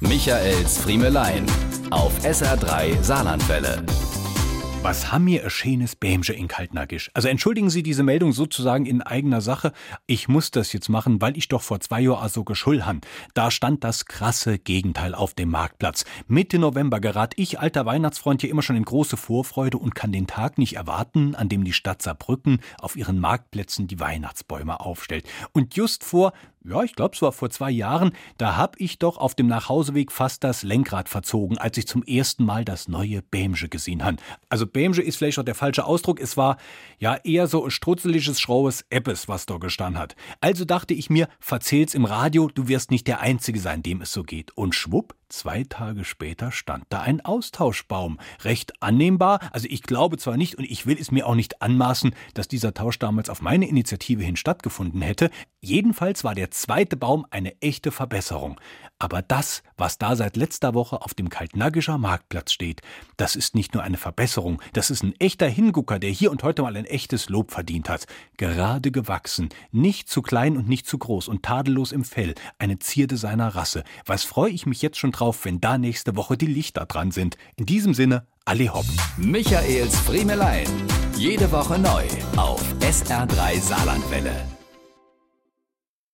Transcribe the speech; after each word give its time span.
Michaels 0.00 0.78
Friemelein 0.78 1.44
auf 1.90 2.18
SR3 2.24 3.02
Saarlandwelle. 3.02 3.84
Was 4.82 5.12
haben 5.12 5.26
wir 5.26 5.44
ein 5.44 5.50
schönes 5.50 5.94
Bämsche 5.94 6.32
in 6.32 6.48
Kaltnagisch? 6.48 7.10
Also 7.12 7.28
entschuldigen 7.28 7.68
Sie 7.68 7.82
diese 7.82 8.02
Meldung 8.02 8.32
sozusagen 8.32 8.86
in 8.86 9.02
eigener 9.02 9.42
Sache. 9.42 9.72
Ich 10.06 10.26
muss 10.26 10.50
das 10.50 10.72
jetzt 10.72 10.88
machen, 10.88 11.20
weil 11.20 11.36
ich 11.36 11.48
doch 11.48 11.60
vor 11.60 11.80
zwei 11.80 12.00
Jahren 12.00 12.30
so 12.30 12.44
geschuld 12.44 12.86
han. 12.86 13.02
Da 13.34 13.50
stand 13.50 13.84
das 13.84 14.06
krasse 14.06 14.58
Gegenteil 14.58 15.14
auf 15.14 15.34
dem 15.34 15.50
Marktplatz. 15.50 16.06
Mitte 16.28 16.58
November 16.58 16.98
gerät 16.98 17.34
ich, 17.36 17.60
alter 17.60 17.84
Weihnachtsfreund, 17.84 18.40
hier 18.40 18.48
immer 18.48 18.62
schon 18.62 18.76
in 18.76 18.86
große 18.86 19.18
Vorfreude 19.18 19.76
und 19.76 19.94
kann 19.94 20.12
den 20.12 20.26
Tag 20.26 20.56
nicht 20.56 20.76
erwarten, 20.76 21.34
an 21.34 21.50
dem 21.50 21.62
die 21.62 21.74
Stadt 21.74 22.00
Saarbrücken 22.00 22.60
auf 22.80 22.96
ihren 22.96 23.20
Marktplätzen 23.20 23.86
die 23.86 24.00
Weihnachtsbäume 24.00 24.80
aufstellt. 24.80 25.28
Und 25.52 25.76
just 25.76 26.04
vor 26.04 26.32
ja, 26.64 26.82
ich 26.82 26.94
glaube, 26.94 27.14
es 27.14 27.22
war 27.22 27.32
vor 27.32 27.50
zwei 27.50 27.70
Jahren, 27.70 28.12
da 28.36 28.56
hab 28.56 28.78
ich 28.78 28.98
doch 28.98 29.16
auf 29.16 29.34
dem 29.34 29.46
Nachhauseweg 29.46 30.12
fast 30.12 30.44
das 30.44 30.62
Lenkrad 30.62 31.08
verzogen, 31.08 31.56
als 31.56 31.78
ich 31.78 31.86
zum 31.86 32.02
ersten 32.02 32.44
Mal 32.44 32.64
das 32.64 32.86
neue 32.86 33.22
Bämsche 33.22 33.68
gesehen 33.68 34.04
han. 34.04 34.18
Also 34.48 34.66
Bämsche 34.66 35.02
ist 35.02 35.16
vielleicht 35.16 35.38
auch 35.38 35.44
der 35.44 35.54
falsche 35.54 35.84
Ausdruck, 35.84 36.20
es 36.20 36.36
war 36.36 36.58
ja 36.98 37.16
eher 37.24 37.46
so 37.46 37.64
ein 37.64 37.70
strutzeliges, 37.70 38.40
schraues 38.40 38.84
Eppes, 38.90 39.28
was 39.28 39.46
da 39.46 39.56
gestanden 39.56 40.00
hat. 40.00 40.16
Also 40.40 40.64
dachte 40.64 40.92
ich 40.92 41.08
mir, 41.08 41.28
verzähl's 41.38 41.94
im 41.94 42.04
Radio, 42.04 42.50
du 42.52 42.68
wirst 42.68 42.90
nicht 42.90 43.06
der 43.06 43.20
Einzige 43.20 43.58
sein, 43.58 43.82
dem 43.82 44.02
es 44.02 44.12
so 44.12 44.22
geht. 44.22 44.56
Und 44.56 44.74
schwupp, 44.74 45.14
Zwei 45.30 45.62
Tage 45.62 46.04
später 46.04 46.50
stand 46.50 46.86
da 46.88 47.02
ein 47.02 47.20
Austauschbaum. 47.20 48.18
Recht 48.42 48.72
annehmbar, 48.82 49.38
also 49.52 49.68
ich 49.70 49.84
glaube 49.84 50.18
zwar 50.18 50.36
nicht 50.36 50.56
und 50.56 50.64
ich 50.64 50.86
will 50.86 50.98
es 51.00 51.12
mir 51.12 51.24
auch 51.28 51.36
nicht 51.36 51.62
anmaßen, 51.62 52.16
dass 52.34 52.48
dieser 52.48 52.74
Tausch 52.74 52.98
damals 52.98 53.30
auf 53.30 53.40
meine 53.40 53.68
Initiative 53.68 54.24
hin 54.24 54.34
stattgefunden 54.34 55.00
hätte. 55.02 55.30
Jedenfalls 55.60 56.24
war 56.24 56.34
der 56.34 56.50
zweite 56.50 56.96
Baum 56.96 57.26
eine 57.30 57.54
echte 57.62 57.92
Verbesserung. 57.92 58.60
Aber 59.00 59.22
das, 59.22 59.62
was 59.78 59.98
da 59.98 60.14
seit 60.14 60.36
letzter 60.36 60.74
Woche 60.74 61.00
auf 61.00 61.14
dem 61.14 61.30
Kaltnaggischer 61.30 61.96
Marktplatz 61.98 62.52
steht, 62.52 62.82
das 63.16 63.34
ist 63.34 63.54
nicht 63.54 63.72
nur 63.72 63.82
eine 63.82 63.96
Verbesserung, 63.96 64.60
das 64.74 64.90
ist 64.90 65.02
ein 65.02 65.18
echter 65.18 65.48
Hingucker, 65.48 65.98
der 65.98 66.10
hier 66.10 66.30
und 66.30 66.42
heute 66.42 66.62
mal 66.62 66.76
ein 66.76 66.84
echtes 66.84 67.30
Lob 67.30 67.50
verdient 67.50 67.88
hat. 67.88 68.06
Gerade 68.36 68.90
gewachsen, 68.90 69.48
nicht 69.72 70.10
zu 70.10 70.20
klein 70.20 70.58
und 70.58 70.68
nicht 70.68 70.86
zu 70.86 70.98
groß 70.98 71.28
und 71.28 71.42
tadellos 71.42 71.92
im 71.92 72.04
Fell, 72.04 72.34
eine 72.58 72.78
Zierde 72.78 73.16
seiner 73.16 73.48
Rasse. 73.48 73.84
Was 74.04 74.24
freue 74.24 74.50
ich 74.50 74.66
mich 74.66 74.82
jetzt 74.82 74.98
schon 74.98 75.12
drauf, 75.12 75.44
wenn 75.46 75.62
da 75.62 75.78
nächste 75.78 76.14
Woche 76.14 76.36
die 76.36 76.46
Lichter 76.46 76.84
dran 76.84 77.10
sind. 77.10 77.38
In 77.56 77.64
diesem 77.66 77.94
Sinne, 77.94 78.26
alle 78.44 78.72
hopp. 78.72 78.84
Michaels 79.16 79.98
Friemelein. 80.00 80.66
Jede 81.16 81.50
Woche 81.50 81.78
neu 81.78 82.04
auf 82.36 82.62
SR3 82.80 83.60
Saarlandwelle. 83.60 84.59